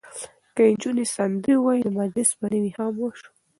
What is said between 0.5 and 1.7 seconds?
که نجونې سندرې